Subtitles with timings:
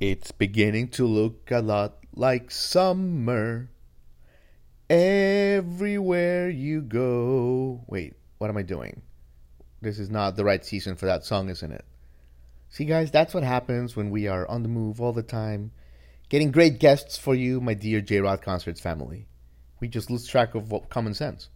[0.00, 3.68] It's beginning to look a lot like summer.
[4.88, 7.82] Everywhere you go.
[7.88, 9.02] Wait, what am I doing?
[9.80, 11.84] This is not the right season for that song, isn't it?
[12.68, 15.72] See, guys, that's what happens when we are on the move all the time,
[16.28, 19.26] getting great guests for you, my dear J Rod Concerts family.
[19.80, 21.48] We just lose track of what common sense.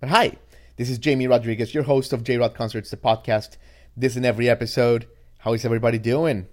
[0.00, 0.38] But hi,
[0.76, 3.58] this is Jamie Rodriguez, your host of J Rod Concerts, the podcast.
[3.94, 5.08] This in every episode.
[5.40, 6.46] How is everybody doing?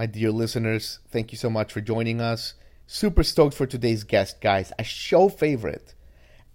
[0.00, 2.54] My dear listeners, thank you so much for joining us.
[2.86, 4.72] Super stoked for today's guest, guys.
[4.78, 5.94] A show favorite.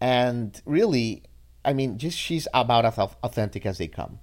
[0.02, 1.22] And really,
[1.64, 4.18] I mean, just she's about as authentic as they come.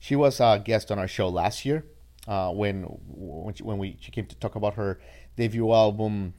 [0.00, 1.86] She was a guest on our show last year
[2.26, 4.98] uh, when when, she, when we she came to talk about her
[5.36, 6.34] debut album,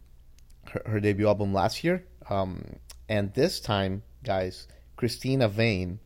[0.66, 2.06] her, her debut album last year.
[2.30, 2.76] Um,
[3.08, 6.02] and this time, guys, Cristina Vane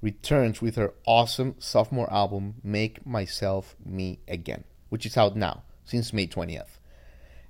[0.00, 4.62] returns with her awesome sophomore album, Make Myself Me Again
[4.94, 6.78] which is out now since May 20th.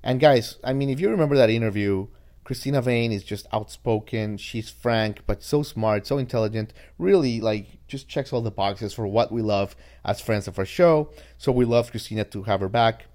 [0.01, 2.07] And guys, I mean, if you remember that interview,
[2.43, 4.37] Cristina Vane is just outspoken.
[4.37, 6.73] She's frank, but so smart, so intelligent.
[6.97, 10.65] Really, like, just checks all the boxes for what we love as friends of our
[10.65, 11.11] show.
[11.37, 13.05] So we love Cristina to have her back.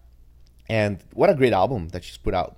[0.69, 2.57] And what a great album that she's put out.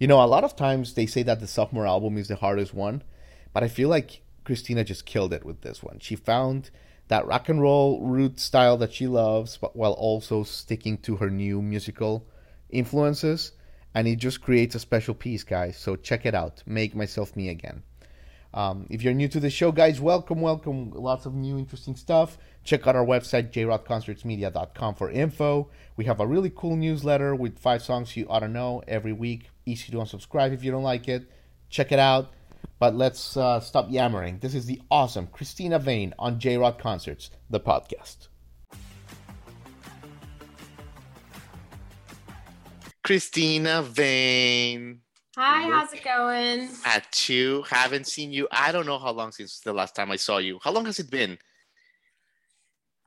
[0.00, 2.74] You know, a lot of times they say that the sophomore album is the hardest
[2.74, 3.04] one,
[3.52, 6.00] but I feel like Cristina just killed it with this one.
[6.00, 6.70] She found
[7.08, 11.30] that rock and roll root style that she loves, but while also sticking to her
[11.30, 12.26] new musical
[12.70, 13.52] influences.
[13.94, 15.78] And it just creates a special piece, guys.
[15.78, 16.62] So check it out.
[16.66, 17.82] Make myself me again.
[18.52, 20.90] Um, if you're new to the show, guys, welcome, welcome.
[20.90, 22.38] Lots of new, interesting stuff.
[22.64, 25.70] Check out our website, jrodconcertsmedia.com for info.
[25.96, 29.50] We have a really cool newsletter with five songs you ought to know every week.
[29.66, 31.30] Easy to unsubscribe if you don't like it.
[31.68, 32.32] Check it out.
[32.78, 34.40] But let's uh, stop yammering.
[34.40, 38.28] This is the awesome Cristina Vane on J Rod Concerts, the podcast.
[43.02, 45.00] Cristina Vane.
[45.36, 46.68] Hi, how's it going?
[46.84, 47.62] At you.
[47.62, 48.46] Haven't seen you.
[48.50, 50.58] I don't know how long since the last time I saw you.
[50.62, 51.38] How long has it been?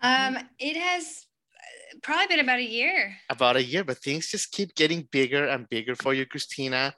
[0.02, 3.14] Um, it has uh, probably been about a year.
[3.30, 6.96] About a year, but things just keep getting bigger and bigger for you, Cristina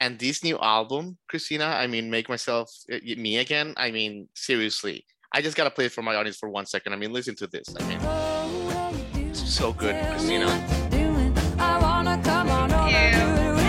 [0.00, 3.74] and this new album, Cristina, I mean, make myself uh, me again.
[3.76, 6.92] I mean, seriously, I just gotta play it for my audience for one second.
[6.92, 7.66] I mean, listen to this.
[7.78, 10.46] I mean, so good, Cristina.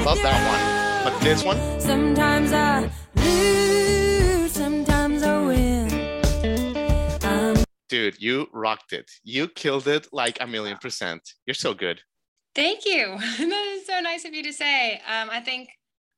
[0.06, 1.58] Love that one, but this one.
[1.80, 5.90] Sometimes I lose, sometimes I win.
[7.90, 9.10] Dude, you rocked it.
[9.24, 11.22] You killed it like a million percent.
[11.48, 12.02] You're so good.
[12.54, 13.18] Thank you.
[13.20, 15.02] that is so nice of you to say.
[15.08, 15.70] Um, I think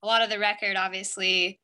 [0.03, 1.59] a lot of the record obviously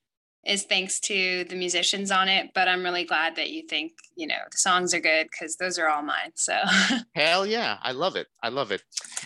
[0.46, 4.26] is thanks to the musicians on it but i'm really glad that you think you
[4.26, 6.58] know the songs are good because those are all mine so.
[7.16, 8.82] Hell yeah i love it i love it.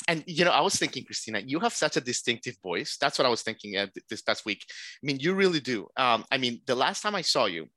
[0.07, 3.25] And you know i was thinking cristina you have such a distinctive voice that's what
[3.25, 4.65] i was thinking uh, this past week.
[4.69, 5.87] I mean you really do.
[5.97, 7.67] Um, i mean the last time i saw you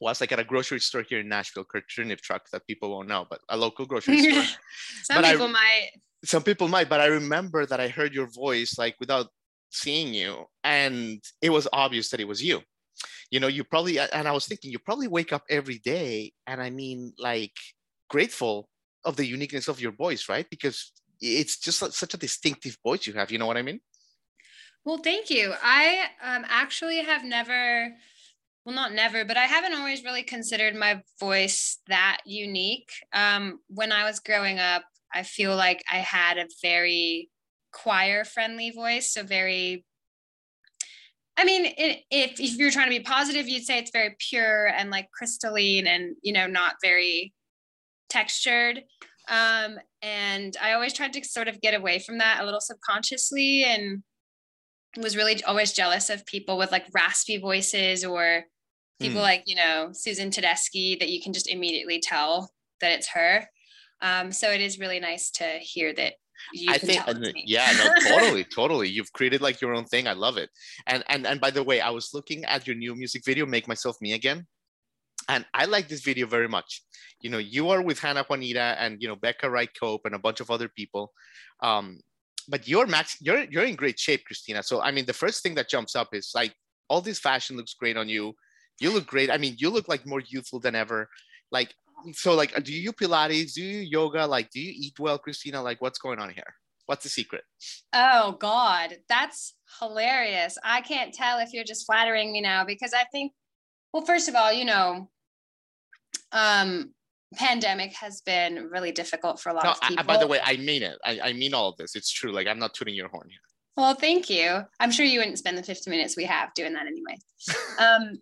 [0.00, 3.26] was like at a grocery store here in nashville Turnip truck that people won't know
[3.28, 4.42] but a local grocery store.
[5.04, 5.90] Some but people I, might.
[6.24, 9.28] Some people might but i remember that i heard your voice like without
[9.72, 12.60] seeing you and it was obvious that it was you.
[13.30, 16.60] You know you probably and i was thinking you probably wake up every day and
[16.60, 17.56] i mean like
[18.10, 18.68] grateful
[19.04, 20.46] of the uniqueness of your voice right?
[20.50, 23.80] Because it's just such a distinctive voice you have you know what i mean?
[24.84, 25.54] Well thank you.
[25.62, 27.88] I um, actually have never
[28.66, 32.92] well not never but i haven't always really considered my voice that unique.
[33.14, 34.84] Um, when i was growing up
[35.14, 37.30] i feel like i had a very
[37.72, 39.12] choir friendly voice.
[39.12, 39.84] So very,
[41.36, 44.66] I mean, it, if, if you're trying to be positive, you'd say it's very pure
[44.66, 47.32] and like crystalline and, you know, not very
[48.10, 48.82] textured.
[49.28, 53.64] Um, and I always tried to sort of get away from that a little subconsciously
[53.64, 54.02] and
[54.98, 58.44] was really always jealous of people with like raspy voices or
[59.00, 59.22] people mm.
[59.22, 63.46] like, you know, Susan Tedeschi that you can just immediately tell that it's her.
[64.02, 66.14] Um, so it is really nice to hear that
[66.68, 67.02] I think,
[67.46, 68.88] yeah, no, totally, totally.
[68.88, 70.06] You've created like your own thing.
[70.06, 70.50] I love it.
[70.86, 73.68] And and and by the way, I was looking at your new music video, "Make
[73.68, 74.46] Myself Me Again,"
[75.28, 76.82] and I like this video very much.
[77.20, 80.18] You know, you are with Hannah Juanita and you know Becca Wright Cope and a
[80.18, 81.12] bunch of other people.
[81.62, 82.00] Um,
[82.48, 85.54] but you're max you're you're in great shape cristina so i mean the first thing
[85.54, 86.54] that jumps up is like
[86.88, 88.32] all this fashion looks great on you
[88.80, 91.08] you look great i mean you look like more youthful than ever
[91.50, 91.74] like
[92.12, 95.80] so like do you pilates do you yoga like do you eat well cristina like
[95.80, 96.54] what's going on here
[96.86, 97.44] what's the secret
[97.92, 103.04] oh god that's hilarious i can't tell if you're just flattering me now because i
[103.12, 103.32] think
[103.92, 105.08] well first of all you know
[106.32, 106.92] um
[107.34, 109.96] pandemic has been really difficult for a lot no, of people.
[109.98, 110.98] I, by the way, I mean it.
[111.04, 111.96] I, I mean all of this.
[111.96, 112.32] It's true.
[112.32, 113.38] Like I'm not tooting your horn here.
[113.76, 114.60] Well, thank you.
[114.80, 117.16] I'm sure you wouldn't spend the 50 minutes we have doing that anyway.
[117.78, 118.20] um,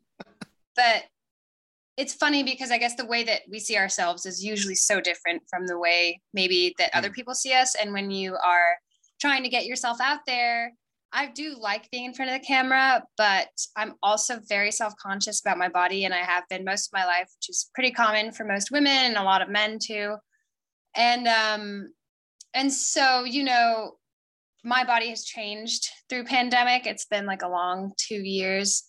[0.77, 1.05] but
[1.97, 5.43] it's funny because I guess the way that we see ourselves is usually so different
[5.51, 6.99] from the way maybe that mm.
[6.99, 7.75] other people see us.
[7.75, 8.77] And when you are
[9.21, 10.73] trying to get yourself out there
[11.13, 15.41] I do like being in front of the camera, but I'm also very self conscious
[15.41, 18.33] about my body, and I have been most of my life, which is pretty common
[18.33, 20.17] for most women and a lot of men too.
[20.95, 21.93] And um,
[22.55, 23.97] and so you know,
[24.65, 26.87] my body has changed through pandemic.
[26.87, 28.85] It's been like a long two years,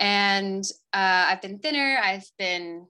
[0.00, 1.98] and uh, I've been thinner.
[2.02, 2.86] I've been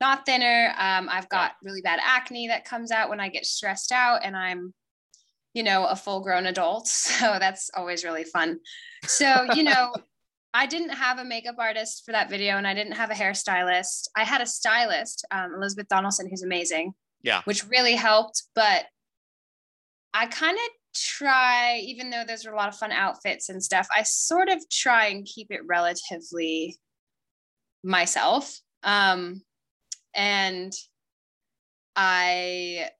[0.00, 0.74] not thinner.
[0.78, 4.36] Um, I've got really bad acne that comes out when I get stressed out, and
[4.36, 4.74] I'm
[5.56, 6.86] you know, a full grown adult.
[7.16, 8.60] So that's always really fun.
[9.04, 9.94] So, you know,
[10.54, 14.08] I didn't have a makeup artist for that video and I didn't have a hairstylist.
[14.14, 16.92] I had a stylist, um, Elizabeth Donaldson, who's amazing.
[17.22, 17.40] Yeah.
[17.44, 18.42] Which really helped.
[18.54, 18.84] But
[20.12, 20.70] I kind of
[21.00, 24.58] try, even though those are a lot of fun outfits and stuff, I sort of
[24.70, 26.76] try and keep it relatively
[27.82, 28.60] myself.
[28.82, 29.42] Um,
[30.14, 30.72] and
[31.94, 32.90] I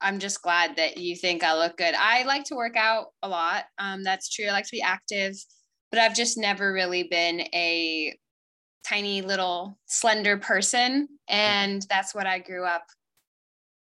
[0.00, 1.94] I'm just glad that you think I look good.
[1.94, 3.64] I like to work out a lot.
[3.78, 4.46] Um, that's true.
[4.46, 5.34] I like to be active,
[5.90, 8.16] but I've just never really been a
[8.86, 11.08] tiny little slender person.
[11.28, 12.84] And that's what I grew up,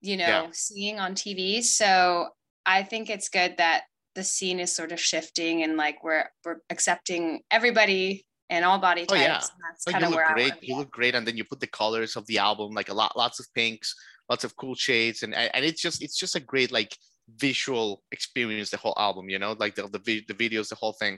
[0.02, 0.48] you know, yeah.
[0.52, 1.64] seeing on TV.
[1.64, 2.30] So
[2.66, 3.84] I think it's good that
[4.16, 9.06] the scene is sort of shifting and like we're we're accepting everybody and all body
[9.06, 9.12] types.
[9.12, 9.42] Oh, yeah.
[9.70, 10.54] that's kind of where great.
[10.54, 11.16] I You look great.
[11.16, 13.96] And then you put the colors of the album, like a lot, lots of pinks,
[14.30, 16.98] lots of cool shades and and it's just it's just a great like
[17.38, 21.18] visual experience the whole album you know like the the, the videos the whole thing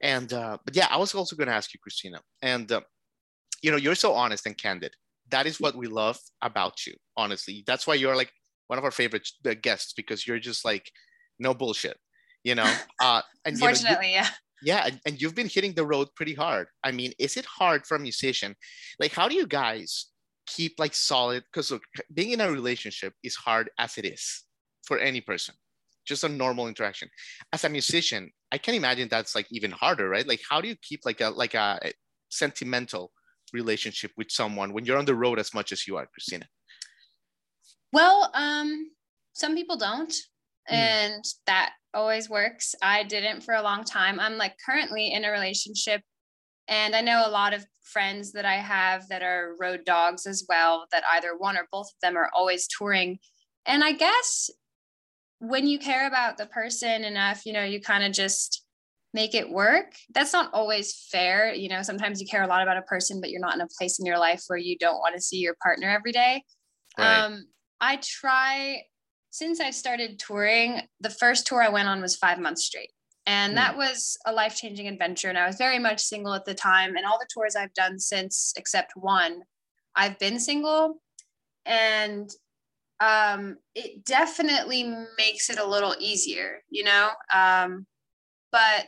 [0.00, 2.80] and uh but yeah i was also going to ask you cristina and uh,
[3.62, 4.94] you know you're so honest and candid
[5.28, 8.32] that is what we love about you honestly that's why you're like
[8.70, 9.28] one of our favorite
[9.62, 10.86] guests because you're just like
[11.38, 11.98] no bullshit
[12.44, 12.72] you know?
[13.00, 14.28] Uh and unfortunately you know, yeah.
[14.62, 16.66] Yeah and, and you've been hitting the road pretty hard.
[16.84, 18.54] I mean is it hard for a musician?
[19.00, 20.06] Like how do you guys
[20.46, 21.42] keep like solid?
[21.48, 21.82] Because look
[22.12, 24.44] being in a relationship is hard as it is
[24.86, 25.54] for any person
[26.06, 27.08] just a normal interaction.
[27.52, 30.28] As a musician i can imagine that's like even harder right?
[30.32, 31.68] Like how do you keep like a like a
[32.30, 33.12] sentimental
[33.52, 36.46] relationship with someone when you're on the road as much as you are cristina
[37.92, 38.90] well um
[39.32, 40.74] some people don't mm.
[40.74, 45.30] and that always works i didn't for a long time i'm like currently in a
[45.30, 46.02] relationship
[46.70, 50.46] and I know a lot of friends that I have that are road dogs as
[50.48, 53.18] well, that either one or both of them are always touring.
[53.66, 54.48] And I guess
[55.40, 58.64] when you care about the person enough, you know, you kind of just
[59.12, 59.96] make it work.
[60.14, 61.52] That's not always fair.
[61.52, 63.68] You know, sometimes you care a lot about a person, but you're not in a
[63.76, 66.44] place in your life where you don't want to see your partner every day.
[66.96, 67.18] Right.
[67.18, 67.46] Um,
[67.80, 68.82] I try,
[69.30, 72.90] since I started touring, the first tour I went on was five months straight.
[73.26, 73.78] And that hmm.
[73.78, 75.28] was a life changing adventure.
[75.28, 76.96] And I was very much single at the time.
[76.96, 79.42] And all the tours I've done since, except one,
[79.94, 81.00] I've been single.
[81.64, 82.30] And
[83.00, 84.84] um, it definitely
[85.16, 87.10] makes it a little easier, you know?
[87.32, 87.86] Um,
[88.52, 88.86] but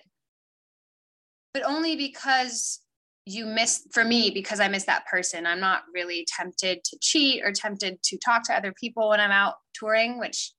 [1.54, 2.80] but only because
[3.24, 7.42] you miss for me because i miss that person i'm not really tempted to cheat
[7.44, 10.52] or tempted to talk to other people when i'm out touring which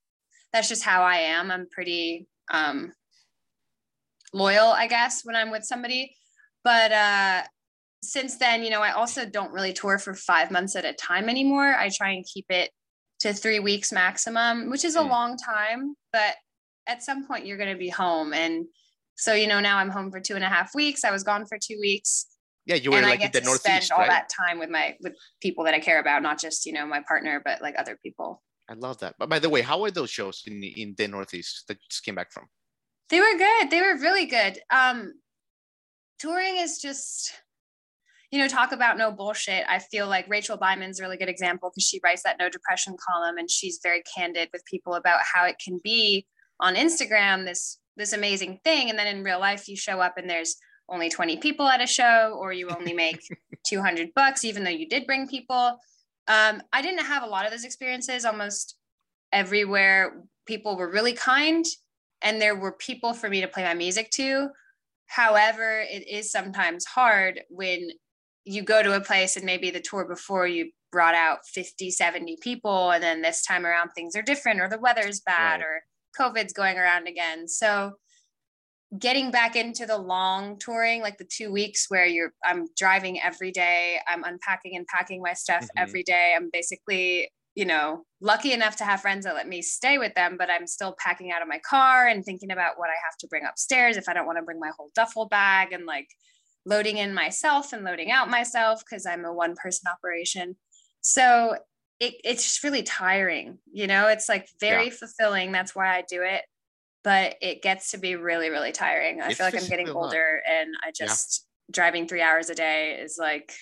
[0.54, 2.94] that's just how i am i'm pretty um
[4.34, 6.16] loyal, I guess, when I'm with somebody.
[6.64, 7.44] But uh,
[8.02, 11.30] since then, you know, I also don't really tour for five months at a time
[11.30, 11.76] anymore.
[11.76, 12.72] I try and keep it
[13.20, 15.10] to three weeks maximum, which is a mm.
[15.10, 15.96] long time.
[16.12, 16.36] But
[16.88, 18.34] at some point, you're going to be home.
[18.34, 18.66] And
[19.16, 21.06] so, you know, now I'm home for two and a half weeks.
[21.06, 22.26] I was gone for two weeks.
[22.66, 24.10] Yeah, you were and like I get the to Northeast, spend all right?
[24.10, 27.02] that time with my with people that I care about, not just you know my
[27.08, 28.42] partner, but like other people.
[28.70, 29.16] I love that.
[29.20, 32.16] But by the way, how were those shows in in the Northeast that just came
[32.16, 32.46] back from?
[33.10, 33.70] They were good.
[33.70, 34.60] They were really good.
[34.72, 35.14] Um,
[36.20, 37.34] touring is just,
[38.32, 39.66] you know, talk about no bullshit.
[39.68, 42.96] I feel like Rachel Baiman's a really good example because she writes that no depression
[43.08, 46.26] column and she's very candid with people about how it can be
[46.60, 50.30] on Instagram this this amazing thing, and then in real life you show up and
[50.30, 50.56] there's
[50.94, 53.22] only 20 people at a show, or you only make
[53.66, 55.80] 200 bucks, even though you did bring people.
[56.28, 58.24] Um, I didn't have a lot of those experiences.
[58.24, 58.78] Almost
[59.32, 61.66] everywhere people were really kind
[62.24, 64.50] and there were people for me to play my music to.
[65.08, 67.90] However, it is sometimes hard when
[68.46, 72.38] you go to a place and maybe the tour before you brought out 50, 70
[72.42, 75.66] people, and then this time around things are different, or the weather's bad, right.
[75.66, 75.84] or
[76.20, 77.48] COVID's going around again.
[77.48, 77.94] So,
[79.00, 83.52] getting back into the long touring, like the two weeks where you're, I'm driving every
[83.52, 85.84] day, I'm unpacking and packing my stuff mm-hmm.
[85.84, 86.34] every day.
[86.36, 90.36] I'm basically, you know, lucky enough to have friends that let me stay with them,
[90.38, 93.28] but I'm still packing out of my car and thinking about what I have to
[93.28, 96.08] bring upstairs if I don't want to bring my whole duffel bag and like
[96.66, 100.56] loading in myself and loading out myself because I'm a one person operation.
[101.02, 101.58] So
[102.00, 104.92] it, it's just really tiring, you know, it's like very yeah.
[104.92, 105.52] fulfilling.
[105.52, 106.44] That's why I do it.
[107.04, 109.22] But it gets to be really, really tiring.
[109.22, 111.74] I it's feel like I'm getting older and I just yeah.
[111.74, 113.54] driving three hours a day is like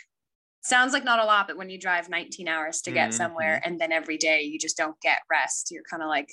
[0.64, 3.18] sounds like not a lot, but when you drive 19 hours to get mm-hmm.
[3.18, 6.30] somewhere and then every day you just don't get rest, you're kind of like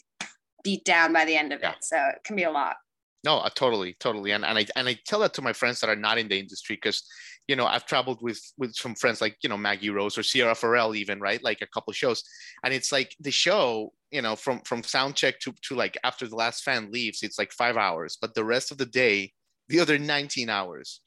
[0.63, 1.71] beat down by the end of yeah.
[1.71, 1.77] it.
[1.81, 2.77] So it can be a lot.
[3.25, 5.91] No, uh, totally, totally, and and I and I tell that to my friends that
[5.91, 7.03] are not in the industry because,
[7.49, 10.55] you know, I've traveled with with some friends like you know Maggie Rose or Sierra
[10.55, 12.23] Farrell even right, like a couple shows,
[12.63, 16.29] and it's like the show, you know, from from sound check to to like after
[16.29, 19.33] the last fan leaves, it's like five hours, but the rest of the day,
[19.69, 21.01] the other nineteen hours,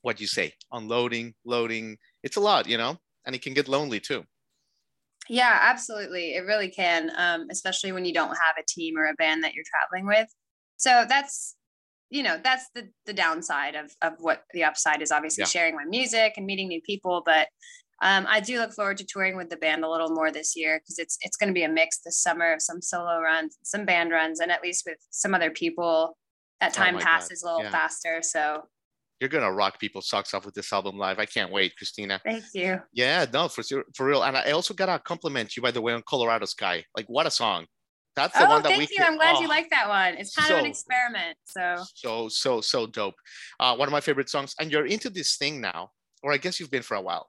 [0.00, 2.96] what you say, unloading, loading, it's a lot, you know,
[3.26, 4.24] and it can get lonely too.
[5.28, 9.14] Yeah, absolutely, it really can, um, especially when you don't have a team or a
[9.14, 10.28] band that you're traveling with
[10.76, 11.56] so that's
[12.10, 15.46] you know that's the the downside of of what the upside is obviously yeah.
[15.46, 17.48] sharing my music and meeting new people but
[18.02, 20.80] um, I do look forward to touring with the band a little more this year
[20.80, 23.86] because it's it's going to be a mix this summer of some solo runs, some
[23.86, 26.16] band runs, and at least with some other people,
[26.60, 27.48] that oh time oh passes God.
[27.48, 27.70] a little yeah.
[27.70, 28.18] faster.
[28.22, 28.62] So
[29.20, 31.18] you're gonna rock people's socks off with this album live.
[31.18, 32.20] I can't wait, Cristina.
[32.24, 32.80] Thank you.
[32.92, 33.62] Yeah, no, for
[33.94, 34.22] for real.
[34.22, 36.84] And I also gotta compliment you by the way on Colorado Sky.
[36.96, 37.66] Like, what a song!
[38.16, 38.86] That's the oh, one that thank we.
[38.86, 39.04] Thank you.
[39.04, 40.14] I'm glad oh, you like that one.
[40.14, 41.36] It's kind so, of an experiment.
[41.44, 43.14] So so so so dope.
[43.58, 44.54] Uh, one of my favorite songs.
[44.60, 45.90] And you're into this thing now,
[46.22, 47.28] or I guess you've been for a while,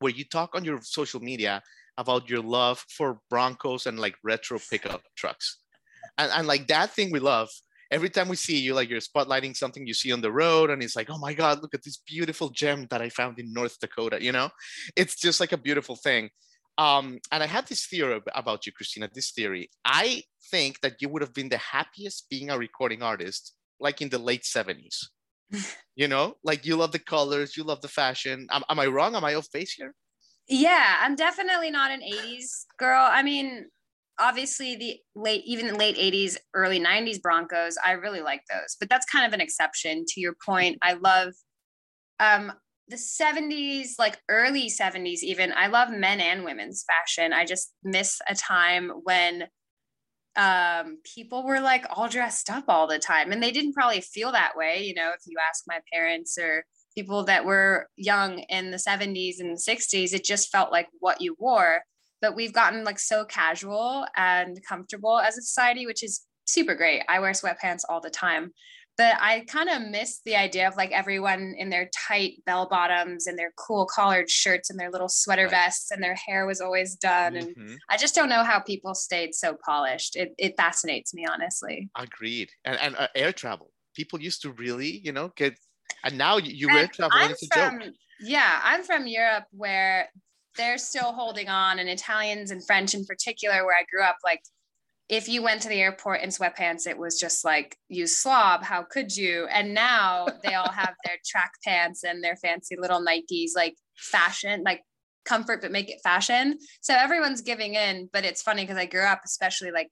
[0.00, 1.62] where you talk on your social media
[1.96, 5.58] about your love for Broncos and like retro pickup trucks,
[6.18, 7.48] and and like that thing we love.
[7.90, 10.82] Every time we see you, like you're spotlighting something you see on the road, and
[10.82, 13.78] it's like, oh my God, look at this beautiful gem that I found in North
[13.80, 14.22] Dakota.
[14.22, 14.48] You know,
[14.96, 16.30] it's just like a beautiful thing.
[16.78, 19.08] Um, and I had this theory about you, Cristina.
[19.12, 19.70] This theory.
[19.84, 24.08] I think that you would have been the happiest being a recording artist, like in
[24.08, 25.06] the late 70s.
[25.96, 28.46] you know, like you love the colors, you love the fashion.
[28.50, 29.14] Am, am I wrong?
[29.14, 29.94] Am I off base here?
[30.48, 33.08] Yeah, I'm definitely not an 80s girl.
[33.10, 33.66] I mean,
[34.18, 38.88] obviously the late even the late 80s early 90s broncos i really like those but
[38.88, 41.32] that's kind of an exception to your point i love
[42.20, 42.52] um
[42.88, 47.32] the 70s, like early 70s, even, I love men and women's fashion.
[47.32, 49.44] I just miss a time when
[50.36, 53.32] um, people were like all dressed up all the time.
[53.32, 54.82] And they didn't probably feel that way.
[54.82, 59.40] You know, if you ask my parents or people that were young in the 70s
[59.40, 61.80] and 60s, it just felt like what you wore.
[62.20, 67.02] But we've gotten like so casual and comfortable as a society, which is super great.
[67.08, 68.52] I wear sweatpants all the time
[68.98, 73.26] but I kind of miss the idea of like everyone in their tight bell bottoms
[73.26, 75.50] and their cool collared shirts and their little sweater right.
[75.50, 77.34] vests and their hair was always done.
[77.34, 77.60] Mm-hmm.
[77.60, 80.16] And I just don't know how people stayed so polished.
[80.16, 81.88] It, it fascinates me, honestly.
[81.96, 82.50] Agreed.
[82.64, 85.58] And, and uh, air travel, people used to really, you know, get,
[86.04, 87.92] and now you, you air travel a from, joke.
[88.20, 90.08] Yeah, I'm from Europe where
[90.56, 94.42] they're still holding on, and Italians and French in particular, where I grew up, like
[95.12, 98.82] if you went to the airport in sweatpants, it was just like, you slob, how
[98.82, 99.46] could you?
[99.52, 104.62] And now they all have their track pants and their fancy little Nikes, like fashion,
[104.64, 104.80] like
[105.26, 106.58] comfort, but make it fashion.
[106.80, 108.08] So everyone's giving in.
[108.10, 109.90] But it's funny because I grew up, especially like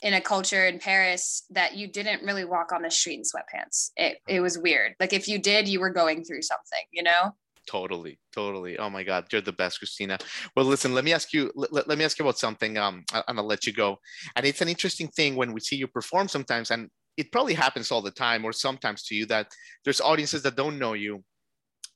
[0.00, 3.90] in a culture in Paris, that you didn't really walk on the street in sweatpants.
[3.96, 4.94] It, it was weird.
[4.98, 7.34] Like if you did, you were going through something, you know?
[7.68, 8.78] Totally, totally.
[8.78, 10.16] Oh my God, you're the best, Cristina.
[10.56, 11.52] Well, listen, let me ask you.
[11.54, 12.78] Let, let me ask you about something.
[12.78, 13.98] Um, and I'll let you go.
[14.36, 17.92] And it's an interesting thing when we see you perform sometimes, and it probably happens
[17.92, 19.48] all the time, or sometimes to you that
[19.84, 21.22] there's audiences that don't know you,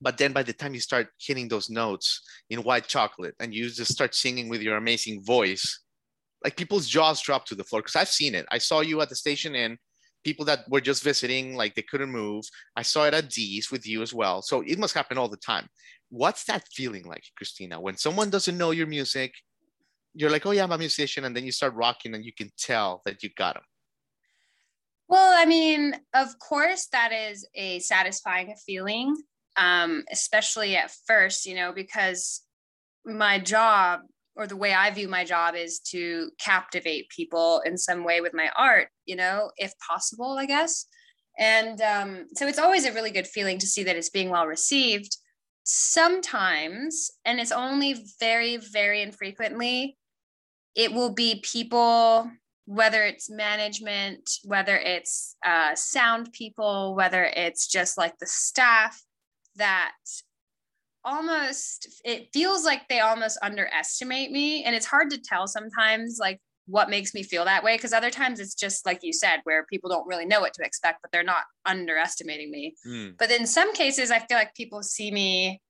[0.01, 3.71] but then by the time you start hitting those notes in white chocolate, and you
[3.71, 5.81] just start singing with your amazing voice,
[6.45, 7.81] like people's jaws drop to the floor.
[7.81, 8.45] Because I've seen it.
[8.51, 9.79] I saw you at the station in
[10.25, 12.45] people that were just visiting, like they couldn't move.
[12.77, 14.43] I saw it at D's with you as well.
[14.43, 15.69] So it must happen all the time.
[16.11, 17.81] What's that feeling like, Cristina?
[17.81, 19.35] When someone doesn't know your music,
[20.15, 22.51] you're like, oh yeah, I'm a musician, and then you start rocking, and you can
[22.59, 23.63] tell that you got them.
[25.09, 29.17] Well, I mean, of course, that is a satisfying feeling,
[29.57, 32.43] um, especially at first, you know, because
[33.05, 34.01] my job
[34.37, 38.35] or the way I view my job is to captivate people in some way with
[38.35, 40.87] my art, you know, if possible, I guess.
[41.39, 44.47] And um, so it's always a really good feeling to see that it's being well
[44.47, 45.17] received.
[45.65, 49.97] Sometimes, and it's only very, very infrequently,
[50.75, 52.31] it will be people,
[52.65, 59.03] whether it's management, whether it's uh, sound people, whether it's just like the staff
[59.57, 59.93] that
[61.05, 66.41] almost it feels like they almost underestimate me and it's hard to tell sometimes like
[66.67, 69.67] what makes me feel that way because other times it's just like you said where
[69.67, 72.75] people don't really know what to expect but they're not underestimating me.
[72.87, 73.17] Mm.
[73.19, 75.61] but in some cases i feel like people see me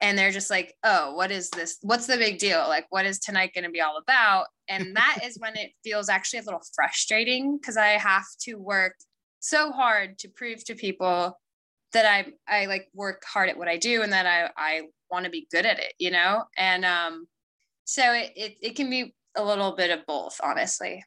[0.00, 1.78] and they're just like oh what is this?
[1.82, 2.60] What's the big deal?
[2.68, 4.46] Like what is tonight going to be all about?
[4.68, 8.94] And that is when it feels actually a little frustrating because i have to work
[9.40, 11.38] so hard to prove to people
[11.92, 15.24] that I I like work hard at what I do and that I I want
[15.24, 16.44] to be good at it, you know?
[16.56, 17.26] And um
[17.84, 21.04] so it, it it can be a little bit of both, honestly.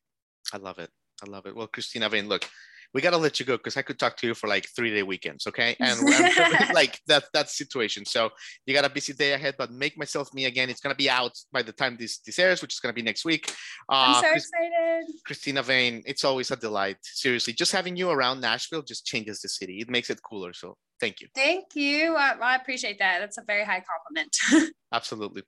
[0.54, 0.90] I love it.
[1.24, 1.56] I love it.
[1.56, 2.50] Well, Cristina Vane, look,
[2.94, 5.04] we gotta let you go because I could talk to you for like three day
[5.04, 5.76] weekends, okay?
[5.80, 6.00] And
[6.74, 8.06] like that that situation.
[8.06, 8.30] So
[8.66, 10.70] you got a busy day ahead, but make myself me again.
[10.70, 13.24] It's gonna be out by the time this this airs, which is gonna be next
[13.24, 13.54] week.
[13.90, 15.06] Uh, I'm so excited.
[15.26, 16.98] Cristina Vane, it's always a delight.
[17.02, 19.80] Seriously, just having you around Nashville just changes the city.
[19.80, 20.54] It makes it cooler.
[20.54, 21.28] So thank you.
[21.34, 22.16] Thank you.
[22.16, 23.20] I, I appreciate that.
[23.20, 24.74] That's a very high compliment.
[24.94, 25.44] Absolutely.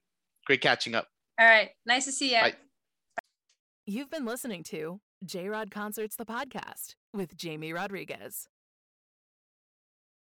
[0.46, 1.08] Great catching up.
[1.38, 1.70] All right.
[1.84, 2.40] Nice to see you.
[2.40, 2.54] Bye.
[3.86, 8.48] You've been listening to J Rod Concerts, the podcast with Jamie Rodriguez.